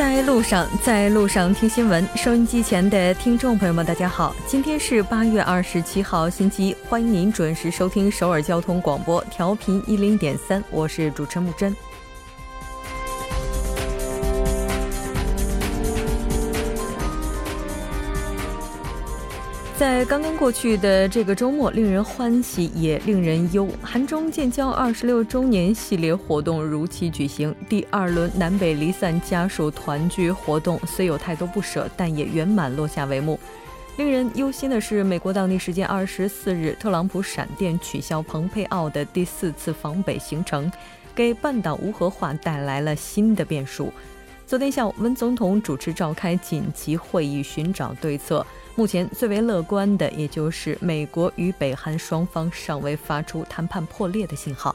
[0.00, 2.02] 在路上，在路上听新闻。
[2.16, 11.76] 收音机前的听众朋友们，大家好，今天是八月二十七号，星期一，欢迎您准时收听首尔交通广播，调频一零点三，我是主持人木真。
[19.80, 23.66] 在刚刚过去的这个周末，令人欢喜也令人忧。
[23.80, 33.40] 韩中建交二十六周年系列活动如期举行，第二轮南北离散家属团聚活动虽有太多不舍，但也圆满落下帷幕。
[33.96, 40.70] 令人忧心的是，美国当地时间二十四日，特朗普闪电取消蓬佩奥的第四次访北行程，
[41.14, 43.90] 给半岛无核化带来了新的变数。
[44.46, 48.44] 昨天下午，文总统主持召开紧急会议，寻找对策。
[48.76, 54.74] 目前最为乐观的，也就是美国与北韩双方尚未发出谈判破裂的信号。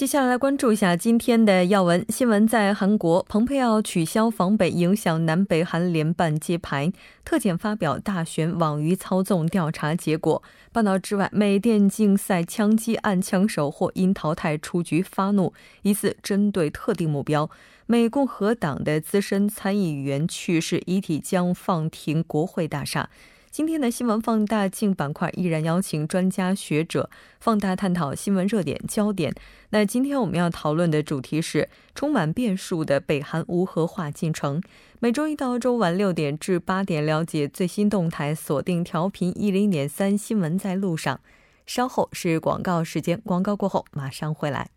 [0.00, 2.48] 接下来关注一下今天的要闻新闻。
[2.48, 6.90] 在韩国，蓬佩奥取消访北，影响南北韩联办揭牌。
[7.22, 10.42] 特检发表大选网鱼操纵调查结果。
[10.72, 17.50] 半岛之外，美电竞赛枪击案枪手或因淘汰出局发怒，疑似针对特定目标。
[17.84, 23.10] 美共和党的资深参议员去世，遗体将放停国会大厦。
[23.50, 29.34] 今天的新闻放大镜板块依然邀请专家学者放大探讨新闻热点焦点。
[29.70, 34.62] 那今天我们要讨论的主题是充满变数的北韩无核化进程。
[35.00, 41.18] 每周一到周五晚六点至八点了解最新动态，锁定调频一零点三新闻在路上。
[41.66, 44.70] 稍后是广告时间，广告过后马上回来。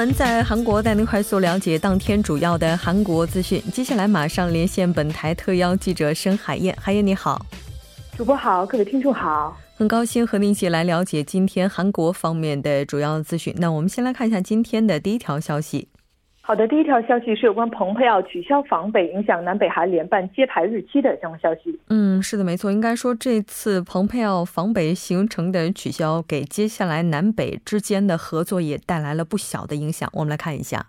[0.00, 3.62] 闻在韩国带您快速了解当天主要的韩国资讯。
[3.70, 7.44] 接下来马上连线本台特邀记者申海燕，海燕你好，
[8.16, 13.54] 主播好，各位听众好，很高兴和您一起来了解今天韩国方面的主要资讯。
[13.58, 15.88] 那我们先来看一下今天的第一条消息。
[16.50, 21.78] 好的，第一条消息是有关蓬佩奥取消访北，影响南北韩联办揭牌日期的相关消息。
[21.88, 22.72] 嗯，是的，没错。
[22.72, 30.10] 应该说，这次蓬佩奥访北行程的取消，给接下来南北之间的合作也带来了不小的影响。
[30.12, 30.86] 我们来看一下。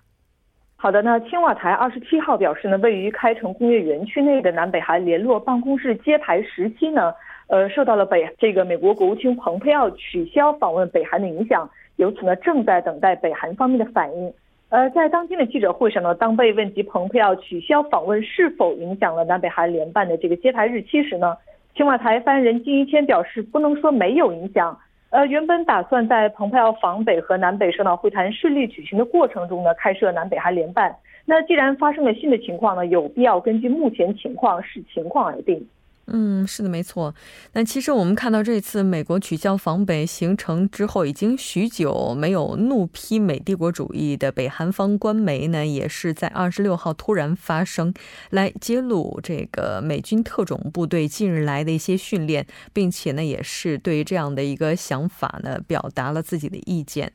[0.77, 7.13] 好的，那青瓦台二十七号表示呢，位于开城工业园区内的南北韩联络办公室揭牌时期呢，
[7.49, 14.33] 呃，受到了北这个美国国务卿蓬佩奥取消访问北韩的影响，由此呢，正在等待北韩方面的反应。
[14.71, 21.35] 呃，在当天的记者会上呢，当被问及蓬佩奥取消访问是否影响了南北韩联办的这个揭牌日期时呢，
[21.75, 24.79] 青瓦台发言人金一谦表示，不能说没有影响。
[25.09, 30.95] 呃，原本打算在蓬佩奥访北和南北首脑会谈顺利举行的过程中呢，开设南北韩联办。
[31.25, 35.67] 那既然发生了新的情况呢，有必要根据目前情况视情况而定。
[36.13, 37.15] 嗯，是的，没错。
[37.53, 47.93] 那其实我们看到这次美国取消访北行程之后，已经许久没有怒批美帝国主义的北韩方官媒呢，也是在二十六号突然发声，
[48.31, 57.09] 来揭露这个美军特种部队近日来的一些训练，并且呢，也是对这样的一个想法呢，表达了自己的意见。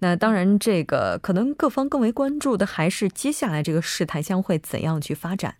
[0.00, 5.54] 那当然，这个可能各方更为关注的还是接下来这个事态将会怎样去发展。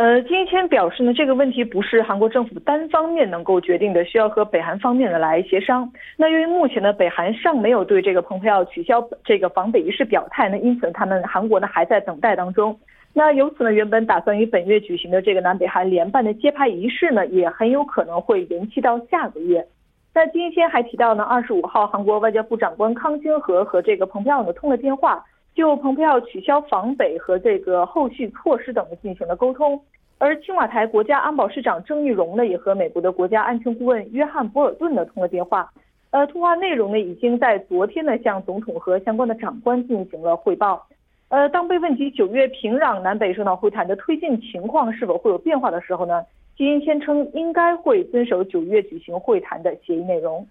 [0.00, 5.92] 呃，金一谦表示呢，这个问题不是韩国政府单方面能够决定的，需要和北韩方面的来协商。
[6.16, 12.74] 那由于目前呢，北韩尚没有对这个蓬佩奥取消这个访北仪式表态呢，因此他们韩国呢还在等待当中。
[13.12, 19.66] 那由此呢，原本打算于本月举行的这个南北韩联办的揭牌仪式呢，也很有可能会延期到下个月。
[20.14, 25.22] 那金一谦还提到呢，二十五号韩国外交部长官康京和和这个蓬佩奥呢通了电话。
[25.52, 29.78] 就蓬佩奥取消访北和这个后续措施等进行了沟通，
[30.20, 35.72] 而青瓦台国家安保市长郑义荣呢，也和美国的国家安全顾问约翰博尔顿呢通了电话。
[36.10, 40.86] 呃，通话内容呢，已经在昨天呢向总统和相关的长官进行了汇报。
[41.30, 46.22] 呃，当被问及九月平壤南北首脑会谈的推进情况是否会有变化的时候呢，
[46.54, 50.46] 金英谦称应该会遵守九月举行会谈的协议内容。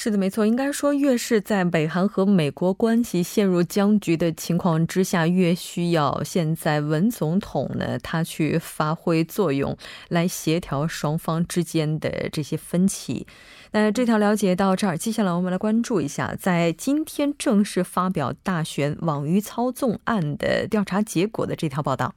[0.00, 0.46] 是的，没错。
[0.46, 9.76] 应该说，越是在北韩和美国关系陷入僵局的情况之下，越需要现在文总统呢，他去发挥作用，
[10.08, 13.26] 来协调双方之间的这些分歧。
[13.72, 22.14] 那这条了解到这儿，接下来我们来关注一下，在今天正式发表大选网鱼操纵案的调查结果的这条报道。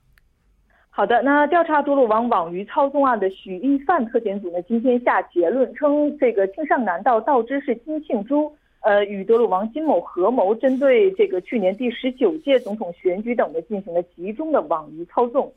[0.94, 8.52] 好的，那调查德鲁网网鱼操纵案的许一范特检组呢，今天下结论称，这个庆尚南道道知是金庆洙
[8.82, 15.50] 呃，与德鲁王金某合谋，针对这个去年第十九届总统选举等的进行了集中的网鱼操纵。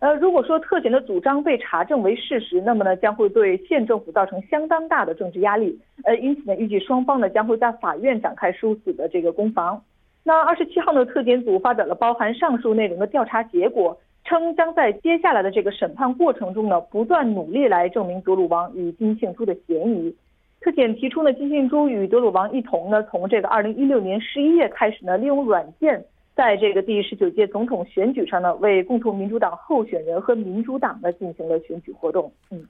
[0.00, 5.80] 呃，如果说特检的主张被查证为事实，那么呢，将会对县政府造成相当大的政治压力。
[6.04, 9.82] 呃，因此呢，预计双方呢将会在法院展开殊死的这个攻防。
[10.22, 20.14] 那二十七号呢，特检组发表了包含上述内容的调查结果，称将在接下来的这个审判过程中呢，不断努力来证明德鲁王与金庆珠的嫌疑。
[20.60, 26.04] 特检提出呢，金庆珠与德鲁王一同呢，从这个二零一六年十一月开始呢，利用软件。
[26.34, 32.32] 在这个第十九届总统选举上呢，为共同民主党候选人和民主党呢进行了选举活动。
[32.50, 32.64] 嗯，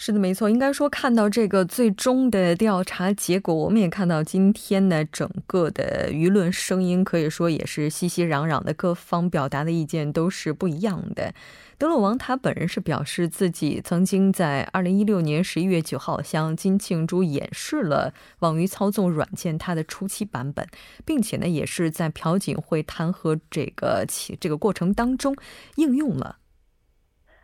[0.00, 0.48] 是的，没错。
[0.48, 11.34] 应该说，看到这个最终的调查结果，我们也看到今天呢，整个的舆论声音可以说也是熙熙攘攘的，各方表达的意见都是不一样的。
[11.78, 20.64] 德鲁王他本人是表示自己曾经在二零一六年十一月九号向金庆珠演示了网鱼操纵软件它的初期版本，
[21.04, 25.34] 并且呢也是在朴槿惠弹劾这个其这个过程当中
[25.74, 26.36] 应用了。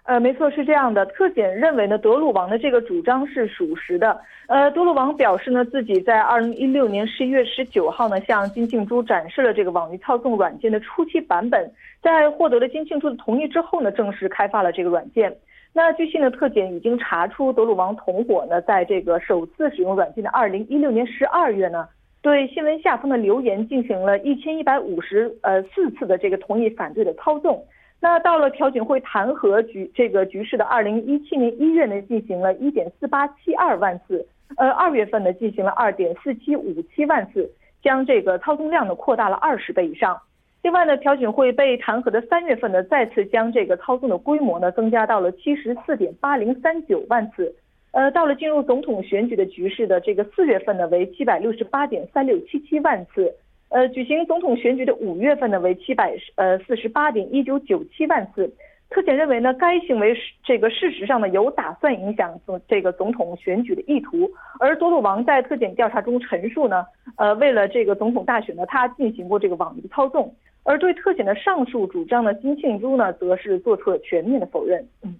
[0.04, 1.06] 呃，没错，是这样的。
[1.06, 4.20] 特检认为呢，德鲁王的这个主张是属实的。
[4.48, 11.72] 呃，德鲁王表示呢，自己在二零一六年十一月十九号呢，向金庆珠展示了这个网鱼操纵软件的初期版本，
[12.02, 15.34] 在获得了金庆珠的同意之后呢，正式开发了这个软件。
[15.72, 21.88] 那据悉呢，特检已经查出德鲁王同伙呢，在这个首次使用软件的二零一六年十二月呢，
[22.20, 27.64] 对新闻下方的留言进行了一千一百五十呃四次的这个同意反对的操纵。
[28.00, 34.26] 那到了朴槿惠弹劾局这个局势的二零一七年一月呢，进行了一点四八七二万次，
[34.56, 37.50] 呃，二月份呢进行了二点四七五七万次，
[37.82, 40.20] 将这个操纵量呢扩大了二十倍以上。
[40.62, 47.54] 另外呢，朴槿惠被弹劾的三月份呢，再次将这个操纵的规模呢增加到了七十四点八零三九万次，
[47.92, 53.34] 呃，到了进入总统选举的局势的这个四月份呢，为七百六十八点三六七七万次。
[53.70, 58.52] 呃，举行总统选举的五月份呢，为七百呃四十八点一九九七万次。
[58.90, 64.30] 特检认为呢，该行为是这个事实上呢有打算影响总这个总统选举的意图。
[64.60, 70.32] 而多鲁王在特检调查中陈述呢，呃，为了这个总统大选呢，他进行过这个网民操纵。
[70.62, 74.86] 而对特检的上述主张呢，金庆珠呢，则是做出了全面的否认。
[75.02, 75.16] 嗯。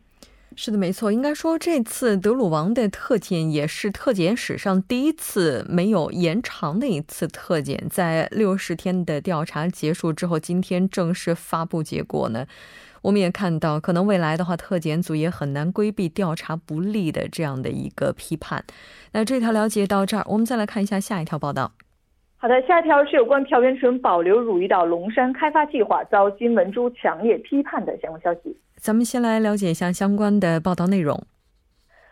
[0.57, 1.11] 是的，没错。
[1.11, 7.87] 应该说，这次德鲁王的特检也是特检史上第一次没有延长的一次特检。
[7.91, 12.47] 在六十天的调查结束之后，今天正式发布结果呢。
[13.03, 18.65] 我们也看到，可能未来的话，特检组也很难规避调查不利的这样的一个批判。
[19.13, 21.73] 那这条了解到这儿，我们再来看一下下一条报道。
[22.37, 28.57] 好的，下一条是有关朴元淳保留汝矣岛龙山开发计划遭金文珠强烈批判的相关消息。
[28.85, 31.19] 咱们先来了解一下相关的报道内容。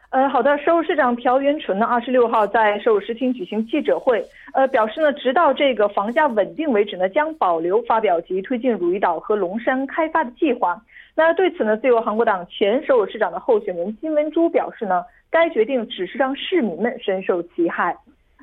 [0.08, 4.24] 呃，好的，首尔市长朴元淳呢，二十六号在首尔市厅举行记者会，
[4.54, 10.82] 呃，表示呢，直到这个房价稳定为止呢，将保留发表及推进汝矣岛和龙山开发的计划。
[11.14, 17.94] 那对此呢，自由韩国党前首尔市长的候选人金文珠表示呢，该决定只是让市民们深受其害。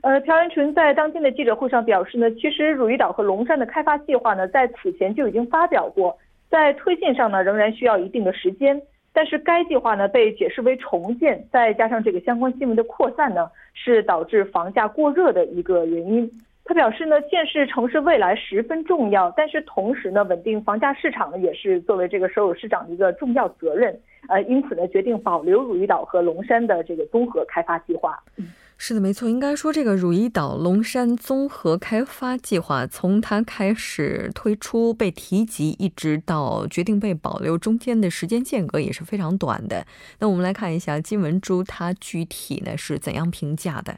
[0.04, 6.16] 呃，朴元淳在当天的记者会上表示呢，其实汝矣岛和龙山的开发计划呢，在此前就已经发表过。
[6.50, 8.82] 在推进上呢，仍然需要一定的时间，
[9.14, 16.30] 但是该计划呢被解释为重建，再加上这个相关新闻的扩散呢，是导致房价过热的一个原因。
[16.66, 24.00] 他表示呢，建设城市未来十分重要，但是同时呢，稳定房价市场呢，也是作为这个首尔市长的一个重要责任。
[24.28, 28.20] 呃，因此呢，决定保留汝矣岛和龙山的这个综合开发计划。
[28.82, 29.28] 是的，没错。
[29.28, 39.86] 应该说，这个汝矣岛龙山综合开发计划从它开始推出、被提及，一直到决定被保留，中间的时间间隔也是非常短的。
[40.20, 43.98] 那我们来看一下金文珠，他具体呢是怎样评价的？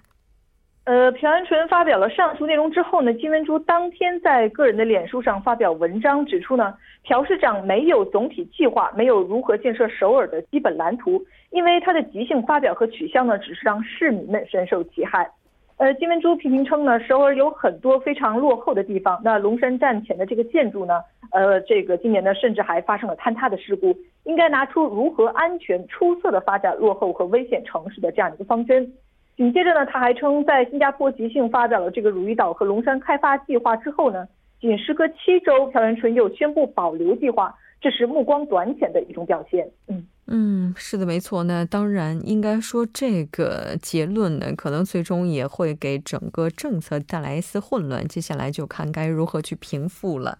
[0.83, 6.73] 呃，朴元淳发表了上述内容之后呢，金文珠当天在个人的脸书上发表文章，指出呢，
[7.03, 15.29] 朴市长没有总体计划，没有如何建设首尔的基本蓝图，因为他的即兴发表和取消呢，只是让市民们深受其害。
[15.77, 20.95] 呃，金文珠批评称呢，首尔有很多非常落后的地方，那龙山站前的这个建筑呢，
[21.31, 28.91] 呃，这个今年呢，甚至还发生了坍塌的事故，应该拿出如何安全出色的发展落后和危险城市的这样一个方针。
[29.41, 34.27] 紧接着呢，他还称，在新加坡即兴发表了这个汝矣岛和龙山开发计划之后呢，
[34.59, 39.67] 仅时隔七周，朴元淳又宣布保留计划，这是目光短浅的一种表现。
[39.87, 41.43] 嗯嗯，是的，没错。
[41.45, 48.07] 那当然，应该说这个结论呢，可能最终也会给整个政策带来一丝混乱。
[48.07, 50.37] 接下来就看该如何去平复了。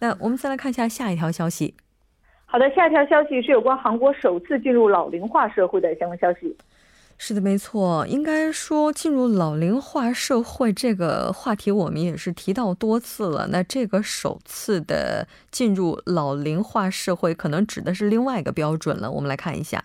[0.00, 1.74] 那我们再来看一下下一条消息。
[2.44, 6.54] 好的，下一条消息是有关韩国首次进入老龄化社会的相关消息。
[7.26, 8.06] 是的，没错。
[8.06, 13.48] 应该说，进入老龄化社会这个话题，我们也是提到多次了。
[13.50, 19.10] 那这个首次的进入老龄化社会，可能指的是另外一个标准了。
[19.10, 19.82] 我们来看一下。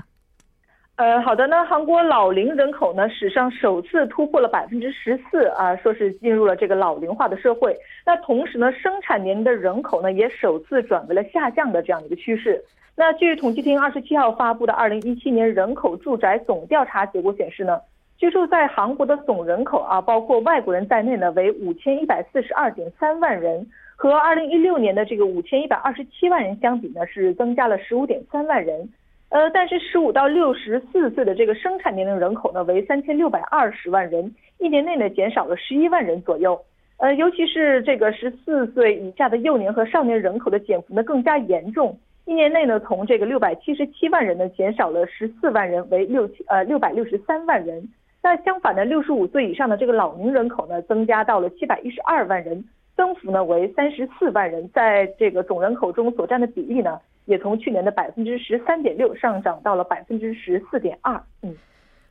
[0.97, 7.73] 呃，好的，那韩国老龄人口呢，史上首次突破了百分之十四啊，说是进入了这个老龄化的社会。
[8.05, 12.61] 那同时呢，生产年龄的人口呢，也首次转为了下降的这样一个趋势。
[12.99, 17.79] 那据统计厅二十七号发布的二零一七年人口住宅总调查结果显示呢，
[18.17, 23.65] 居住在韩国的总人口啊，包括外国人在内呢，为五千一百四十二点三万人，
[23.95, 28.89] 和二零一六年的这个五千一百二十七万人相比呢，是增加了十五点三万人。
[29.29, 36.59] 呃，但是十五到六十四岁的这个生产年龄人口呢，为三千六百二十万人，一年内呢减少了十一万人左右。
[36.97, 41.97] 呃，尤其是这个十四岁以下的幼年和少年人口的减幅呢更加严重。
[42.29, 47.89] 一年内呢，从这个六百七十七万人呢，减少了十四万人，为六七呃六百六十三万人。
[48.21, 52.63] 那相反呢，六十五岁以上的这个老龄人口呢，增加到了七百一十二万人，
[52.95, 61.19] 增幅呢为三十四万人，在这个总人口中所占的比例呢，也从去年的百分之十三点六上涨到了百分之十四点二。
[61.41, 61.55] 嗯，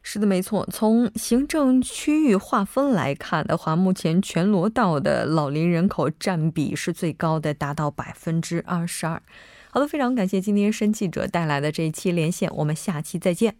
[0.03, 0.67] 是的，没错。
[0.73, 9.23] 从行政区域划分来看的话，目前全罗道的老龄人口占比是最高的，达到百分之二十二。
[9.71, 13.57] 好的，非常感谢今天申记者带来的这一期连线，我们下期再见。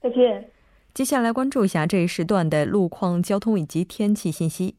[0.00, 0.50] 再见。
[0.92, 4.76] 接下来关注一下这一时段的路况、交通以及天气信息。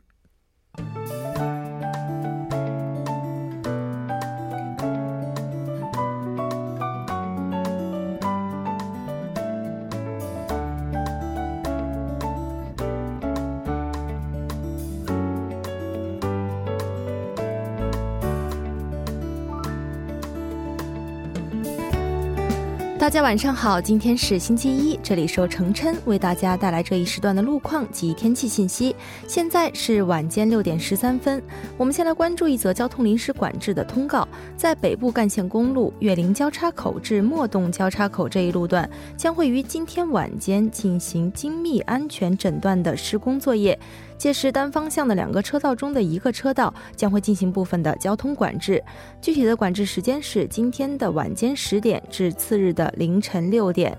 [23.03, 28.95] 大家晚上好，今天是星期一，这里是由程琛为大家带来这一时段的路况及天气信息。
[29.27, 31.43] 现在是晚间六点十三分，
[31.75, 43.77] 我们先来关注一则交通临时管制的通告，在北部干线公路岳林交叉口至莫洞交叉口这一路段，将会于今天晚间进行精密安全诊断的施工作业。
[44.23, 48.81] 届时，单方向的两个车道中的一个车道将会进行部分的交通管制。
[49.19, 53.97] 具体的管制时间是今天的晚间十点至次日的凌晨六点。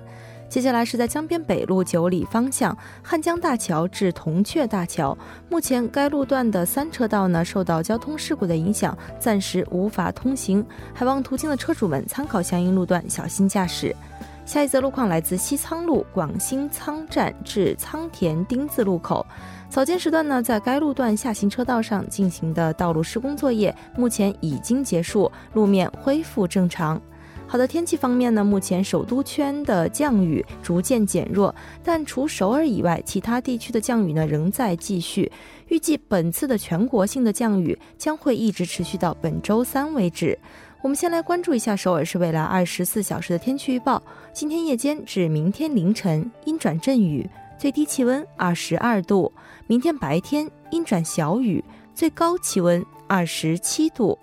[0.48, 5.14] 接下来是在江边北路九里方向汉江大桥至铜雀大桥，
[5.50, 10.64] 目前该路段的三车道呢受到交通事故的影响，暂时无法通行，
[10.94, 13.94] 还望途经的车主们参考相应路段，小心驾驶。
[14.44, 19.26] 下一则路况来自西仓路广兴仓站至仓田丁字路口。
[19.70, 27.00] 早间时段呢，在该路段下行车道上进行的道路施工作业目前已经结束，路面恢复正常。
[27.46, 35.30] 好的，天气方面呢，目前首都圈的降雨逐渐减弱，但除首尔以外，其他地区的降雨呢仍在继续。
[35.68, 40.38] 预计本次的全国性的降雨将会一直持续到本周三为止。
[40.84, 44.02] 我们先来关注一下首尔市未来二十四小时的天气预报：
[44.34, 47.26] 今天夜间至明天凌晨阴转阵雨，
[47.56, 49.32] 最低气温二十二度。
[49.66, 51.64] 明天白天阴转小雨，
[51.94, 54.18] 最高气温二十七度。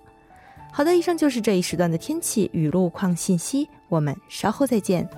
[0.72, 5.10] 好的，以上就是这一时段的天气与路况信息，我们稍后再见。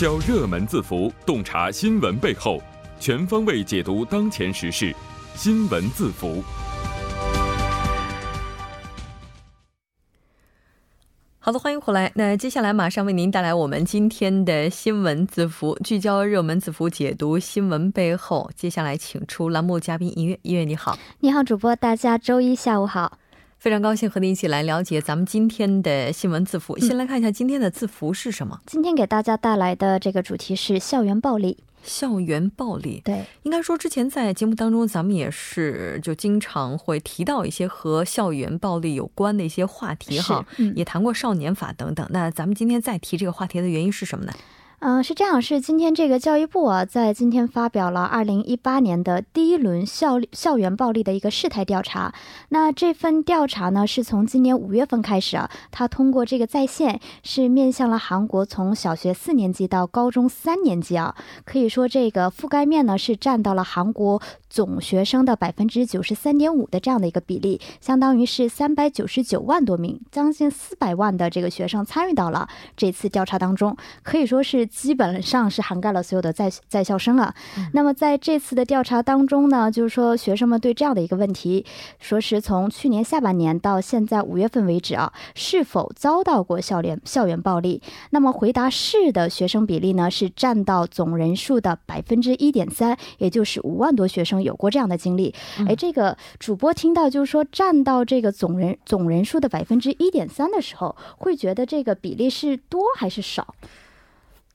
[0.00, 2.58] 聚焦热门字符，洞察新闻背后，
[2.98, 4.96] 全方位解读当前时事，
[5.34, 6.42] 新闻字符。
[11.38, 12.10] 好的，欢迎回来。
[12.14, 18.50] 那接下来马上为您带来我们今天的新闻字符，聚焦热门字符，解读新闻背后。
[18.56, 23.18] 接下来请出栏目嘉宾音乐，音乐你好，你好，主播，大家周一下午好，
[23.60, 26.78] 非常高兴和您一起来了解咱们今天的新闻字符。
[26.78, 28.58] 先来看一下今天的字符是什么？
[28.64, 31.58] 今天给大家带来的这个主题是校园暴力。
[31.82, 40.42] 校园暴力，对，应该说之前在节目当中，咱们也是就经常会提到一些和校园暴力有关的一些话题哈，
[40.74, 42.06] 也谈过少年法等等。
[42.08, 44.32] 那咱们今天再提这个话题的原因是什么呢？
[44.82, 52.14] 嗯，是这样，是今天这个教育部啊，在今天发表了二零一八年的第一轮校校园暴力的一个事态调查。
[52.48, 77.32] 那这份调查呢，是从今年五月份开始啊，它通过这个在线，是面向了韩国从小学四年级到高中三年级啊，可以说这个覆盖面呢是占到了韩国总学生的百分之九十三点五的这样的一个比例，相当于是三百九十九万多名，将近四百万的这个学生参与到了这次调查当中，可以说是基本上是涵盖了所有的在在校生啊。
[77.72, 81.64] 那么在这次的调查当中呢，就是说学生们对这样的一个问题，
[82.00, 87.80] 说是从去年下半年到现在五月份为止啊，是否遭到过校园校园暴力？
[88.10, 95.34] 那么回答是的学生比例呢，是占到总人数的百分之一点三，也就是五万多学生有过这样的经历。
[95.68, 103.54] 哎，这个主播听到就是说占到这个总人总人数的百分之一点三的时候，会觉得这个比例是多还是少？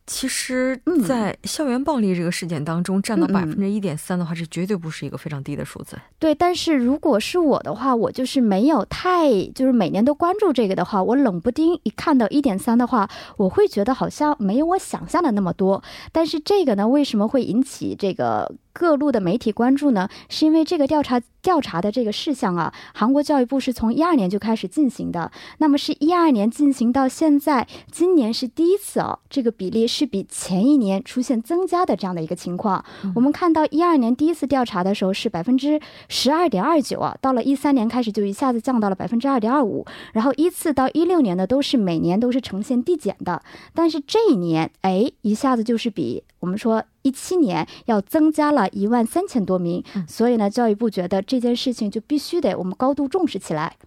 [0.08, 5.98] 其实，在校园暴力这个事件当中，占到百分之一点三的话，这绝对不是一个非常低的数字。
[6.20, 15.84] 对，但是如果是我的话，我就是没有太就是每年都关注这个的话，我冷不丁一看到一点三的话，我会觉得好像没有我想象的那么多。
[16.12, 18.54] 但是这个呢，为什么会引起这个？
[18.76, 32.84] 各路的媒体关注呢，是因为这个调查调查的这个事项啊，韩国教育部是从一二年就开始进行的，那么是一二年进行到现在，今年是第一次哦，这个比例是比前一年出现增加的这样的一个情况。
[33.16, 35.80] 我们看到一二年第一次调查的时候是百分之
[36.10, 43.42] 十二点二九啊，到了一三年开始就一下子降到了百分之二点二五，然后依次到一六年呢都是每年都是呈现递减的，
[43.74, 46.84] 但是这一年哎一下子就是比我们说。
[47.06, 53.78] 一七年要增加了一万三千多名，所以呢，教育部觉得这件事情就必须得我们高度重视起来。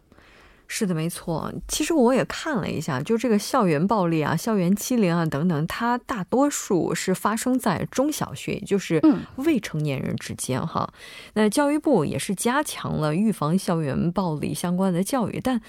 [0.69, 1.53] 是的，没错。
[1.67, 9.03] 其实我也看了一下，就这个校园暴力啊、校园欺凌啊等等，它大多数是发生在中小学，也就是
[9.39, 10.89] 未成年人之间哈。
[11.35, 15.61] 那教育部也是加强了预防校园暴力相关的教育，但。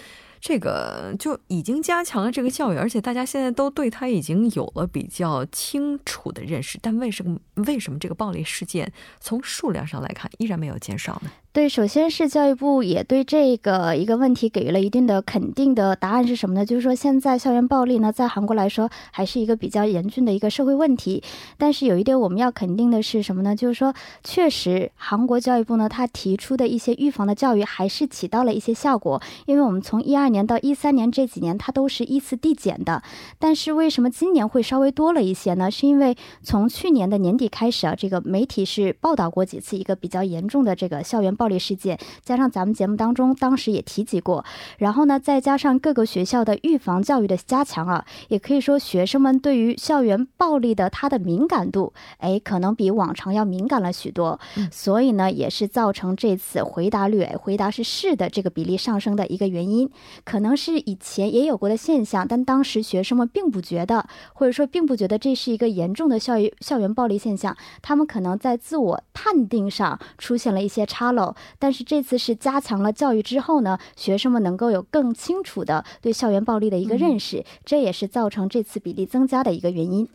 [0.42, 6.80] 这个就已经加强了这个教育，而且大家现在都对他已经有了比较清楚的认识。
[6.82, 11.32] 但为什么为什么这个暴力事件从数量上来看依然没有减少呢？
[11.52, 16.64] 对，首先是教育部也对这个一个问题给予了一定的肯定的答案是什么呢？
[16.64, 21.24] 就是说现在校园暴力呢，在韩国来说还是一个比较严峻的一个社会问题。
[21.58, 23.56] 但是有一点我们要肯定的是什么呢？
[23.56, 29.20] 就是说确实韩国教育部呢，他提出的一些预防的教育还是起到了一些效果。
[29.48, 33.02] 因为我们从一二年到一三年这几年，它都是依次递减的。
[33.40, 35.72] 但是为什么今年会稍微多了一些呢？
[35.72, 44.44] 是因为从去年的年底开始啊，这个媒体是报道过几次一个比较严重的这个校园暴力事件，加上咱们节目当中当时也提及过，
[44.78, 54.38] 然后呢，再加上各个学校的预防教育的加强啊，也可以说学生们对于校园暴力的它的敏感度，哎，可能比往常要敏感了许多。
[54.70, 59.90] 所以呢，也是造成这次回答率，回答是是的这个比例上升的一个原因。
[60.26, 71.29] 可能是以前也有过的现象，但当时学生们并不觉得，或者说并不觉得这是一个严重的校园校园暴力现象，他们可能在自我判定上出现了一些差漏。
[71.58, 80.08] 但是这次是加强了教育之后呢，学生们能够有更清楚的对校园暴力的一个认识，这也是造成这次比例增加的一个原因。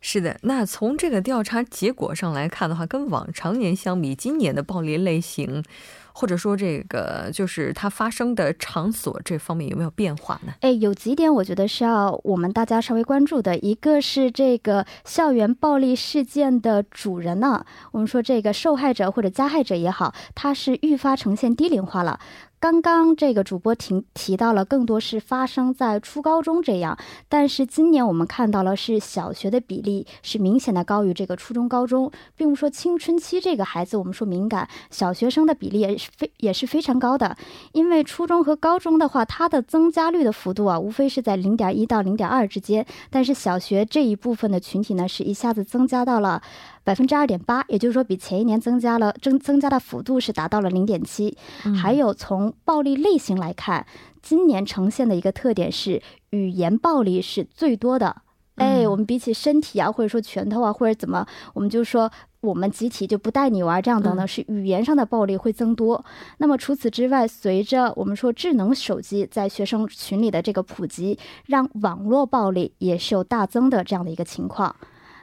[0.00, 5.62] 是的，那从这个调查结果上来看的话，跟往常年相比，今年的暴力类型。
[6.12, 10.52] 或者说，这个就是它发生的场所这方面有没有变化呢？
[10.60, 13.56] 哎，有几点我觉得是要我们大家稍微关注的。
[13.58, 22.18] 一个是这个校园暴力事件的主人呢，我们说这个受害者或者加害者也好，他是愈发呈现低龄化了。
[22.60, 37.34] 刚刚这个主播提提到了，更多是发生在初高中这样，但是今年我们看到了是小学的比例是明显的高于这个初中高中，并不说青春期这个孩子我们说敏感，小学生的比例也是非也是非常高的，
[37.72, 46.42] 因为初中和高中的话，它的增加率的幅度啊，无非是在零点一到零点二之间，但是小学这一部分的群体呢，是一下子增加到了。
[46.82, 51.36] 百分之二点八，也就是说比前一年增加了增增加的幅度是达到了零点七。
[51.80, 53.86] 还有从暴力类型来看，
[54.22, 58.22] 今年呈现的一个特点是语言暴力是最多的。
[58.56, 66.04] 哎，我们比起身体啊，或者说拳头啊，或者怎么，我们就说我们集体就不带你玩这样等等，是语言上的暴力会增多。
[66.38, 74.76] 那么除此之外，随着我们说智能手机在学生群里的这个普及，让网络暴力也是有大增的这样的一个情况。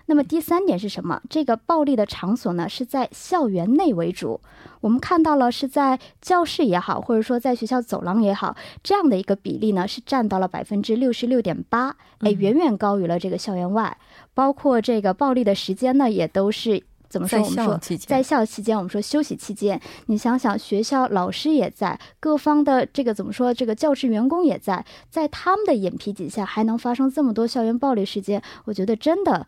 [0.07, 1.21] 那么第三点是什么？
[1.29, 4.39] 这个暴力的场所呢，是在校园内为主。
[4.79, 13.97] 我们看到了是在教室也好，或者说在学校走廊也好，这样的一个比例呢，是占到了百分之六十六点八，哎，远远高于了这个校园外。
[14.33, 17.39] 包括这个暴力的时间呢，也都是怎么说？
[17.41, 19.81] 我们说在校期间，我们说休息期间。
[20.05, 23.53] 你想想，学校老师也在，各方的这个怎么说？
[23.53, 28.41] 这个教职员工也在，在他们的眼皮底下，还能发生这么多校园暴力事件？
[28.63, 29.45] 我觉得真的。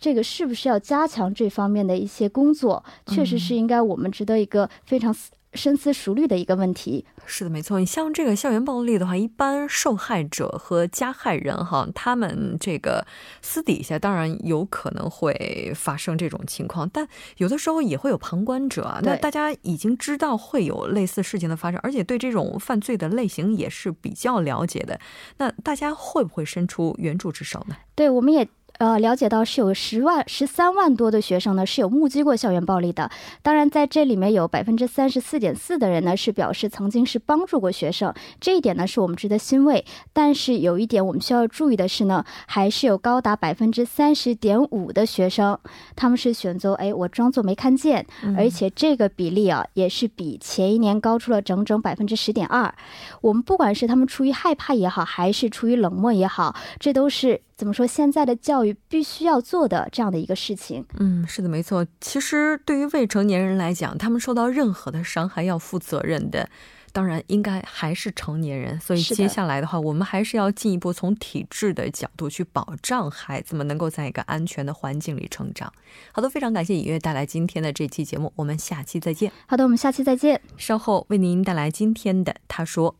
[0.00, 5.14] 这个是不是要加强这方面的一些工作，确实是应该我们值得一个非常。
[5.52, 7.04] 深思熟虑的一个问题。
[7.26, 7.80] 是的，没错。
[7.80, 13.04] 你像这个校园暴力的话，一般受害者和加害人哈，他们这个
[13.42, 17.08] 私底下当然有可能会发生这种情况，但
[17.38, 19.00] 有的时候也会有旁观者。
[19.02, 25.00] 那大家已经知道会有类似事情的发生，而且对这种犯罪的类型也是比较了解的。
[25.38, 27.74] 那大家会不会伸出援助之手呢？
[27.96, 28.48] 对，我们也。
[28.80, 33.10] 呃，了解到是有十万、十三万多的学生呢是有目击过校园暴力的。
[33.42, 39.84] 当然，在这里面有百分之三十四点四的人呢是表示曾经是帮助过学生，这一点呢是我们值得欣慰。
[40.14, 45.58] 但是有一点我们需要注意的是呢，还是有高达百分之三十点五的学生，
[45.94, 52.74] 他们是选择哎我装作没看见，而且这个比例啊也是比前一年高出了整整百分之十点二。
[53.20, 57.42] 我们不管是他们出于害怕也好，还是出于冷漠也好，这都是。
[57.60, 57.86] 怎么说？
[57.86, 60.82] 现在的教育必须要做的这样的一个事情。
[60.98, 61.86] 嗯，是的，没错。
[62.00, 66.48] 其实对于未成年人来讲，他们受到任何的伤害要负责任的，
[66.90, 68.80] 当然应该还是成年人。
[68.80, 75.70] 所以接下来的话，我们还是要进一步从体制的角度去保障孩子们能够在一个安全的环境里成长。
[76.12, 79.30] 好的，非常感谢尹月带来今天的这期节目，我们下期再见。
[79.46, 80.40] 好的，我们下期再见。
[80.56, 82.99] 稍后为您带来今天的他说。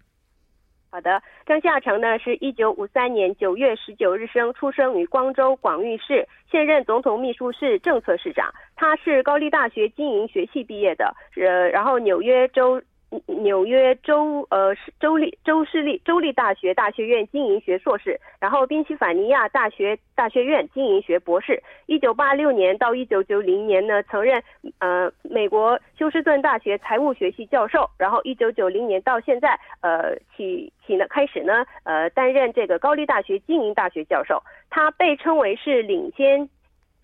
[0.94, 8.54] 好的，张夏成呢，是一九五三年九月十九日生，出生于光州广域市，现任总统秘书室政策市长。
[8.76, 12.80] 他是高丽大学经营学系毕业的，呃，然后纽约州。
[13.28, 21.62] 纽约州呃州立州市立州立大学大学院经营学硕士，然后宾夕法尼亚大学大学院经营学博士。
[21.86, 24.41] 一九八六年到一九九零年呢，曾任
[24.80, 27.89] 呃美国休斯顿大学财务学系教授。
[27.97, 34.41] 然后一九九零年到现在呃起起呢开始呢呃担任这个高丽大学经营大学教授。
[34.69, 36.49] 他被称为是领先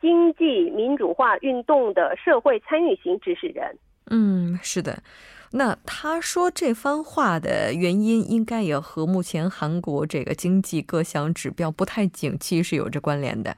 [0.01, 3.77] 经济民主化运动的社会参与型指使人。
[4.09, 4.97] 嗯，是的。
[5.51, 13.55] 那他说这番话的原因，应该也和目前韩国这个经济各项指标不太景气是有着关联的。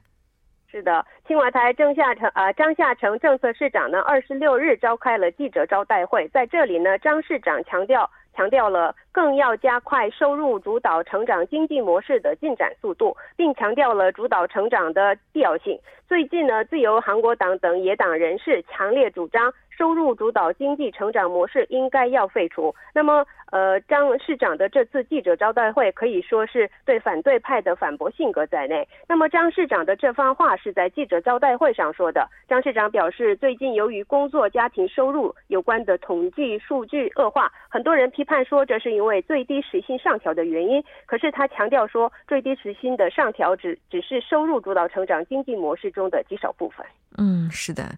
[0.70, 8.10] 是的，青瓦台郑夏成啊，张夏成政策市长呢，二十六日召开了记者招待会，在这里呢，张市长强调。
[8.34, 15.78] 强调了更要加快收入主导成长经济模式的进展速度，并强调了主导成长的必要性。
[16.08, 22.72] 最近呢，自由韩国党等野党人士强烈主张收入主导经济成长模式应该要废除。
[22.94, 28.88] 那么，呃，张市长的这次记者招待会可以说是对反对派的反驳性格在内。
[29.08, 32.30] 那么，张市长的这番话是在记者招待会上说的。
[32.48, 40.84] 张市长表示，最近由于工作家庭收入有关的统计数据恶化，很多人批判说这是因为最低时薪上调的原因。
[41.08, 46.86] 可是他强调说，最低时薪的上调只只是收入主导成长经济模式中的极少部分。
[47.18, 47.98] 嗯，是的。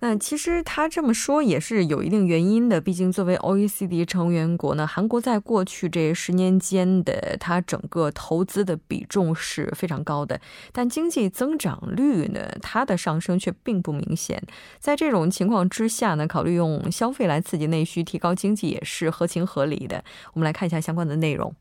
[0.00, 10.38] 那其实他这么说也是有一定原因的，毕竟作为 OECD 成员国呢，韩国在过去这十年间的它整个投资的比重是非常高的，
[10.72, 14.42] 但经济增长率呢，它的上升却并不明显。
[14.78, 20.04] 在这种情况之下呢，考虑用消费来刺激内需、提高经济也是合情合理的。
[20.34, 21.54] 我们来看一下相关的内容。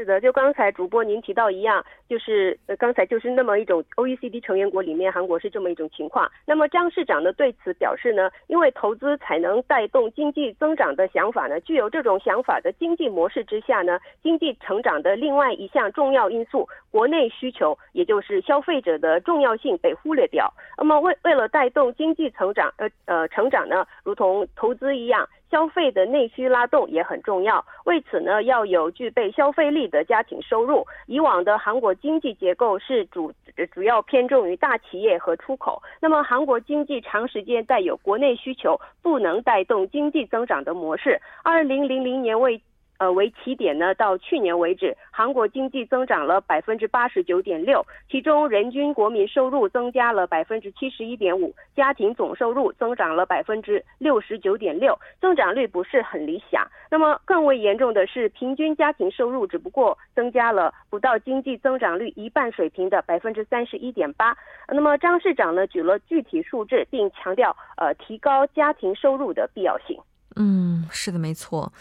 [0.00, 6.26] 是的，就刚才主播您提到一样，就是呃刚才就是那么一种 OECD 成员国里面，韩国是这么一种情况。
[6.46, 20.50] 那么张市长呢对此表示呢，因为投资才能带动经济增长的想法呢，具有这种想法的经济模式之下呢，经济成长的另外一项重要因素，国内需求，也就是消费者的重要性被忽略掉。
[20.78, 25.28] 那么为为了带动经济成长，呃呃成长呢，如同投资一样。
[25.50, 30.86] 消费的内需拉动也很重要，为此呢，要有具备消费力的家庭收入。
[31.06, 33.32] 以往的韩国经济结构是主
[33.72, 41.20] 主要偏重于大企业和出口，那么韩国经济长时间带有国内需求不能带动经济增长的模式。
[41.42, 42.60] 二零零零年为
[43.00, 56.68] 呃，为起点呢，到去年为止，韩国经济增长了百分之八十九点六，其中人均国民收入增加了百分之七十一点五，家庭总收入增长了百分之六十九点六，增长率不是很理想。
[56.90, 64.36] 那么更为严重的是，平均家庭收入只不过增加了不到经济增长率一半水平的百分之三十一点八。
[64.68, 69.98] 那么张市长呢，举了具体数字，并强调呃提高家庭收入的必要性。
[70.36, 71.72] 嗯，是的，没错。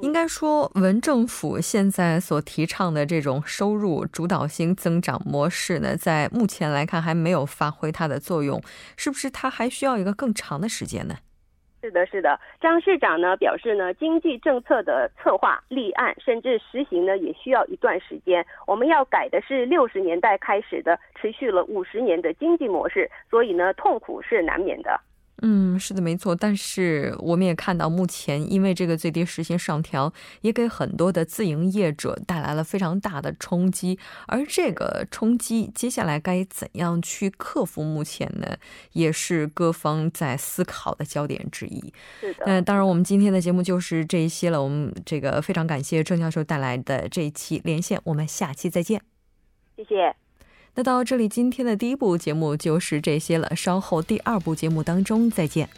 [0.00, 8.62] 应该说，文政府现在所提倡的这种收入主导型增长模式呢，在目前来看还没有发挥它的作用，
[8.96, 9.30] 是不是？
[9.30, 11.16] 它还需要一个更长的时间呢？
[11.80, 12.40] 是的，是的。
[12.60, 18.44] 张市长呢表示呢，经济政策的策划、立案甚至实行呢，也需要一段时间。
[18.66, 25.00] 我们要改的是六十年代开始的、持续了五十年的经济模式，所以呢，痛苦是难免的。
[25.42, 26.34] 嗯，是的，没错。
[26.34, 33.98] 但是我们也看到，目前因为这个最低时薪上调，也给很多的自营业者带来了非常大的冲击。
[34.26, 37.84] 而这个冲击，接下来该怎样去克服？
[37.84, 38.56] 目前呢，
[38.92, 41.92] 也是各方在思考的焦点之一。
[42.20, 42.44] 是的。
[42.46, 44.62] 那当然，我们今天的节目就是这一些了。
[44.62, 49.00] 我们这个非常感谢郑教授带来的这一期连线，我们下期再见。
[49.76, 50.27] 谢谢。
[50.78, 53.56] 那到这里，今天的第一部节目就是这些了。
[53.56, 55.68] 稍后第二部节目当中再见。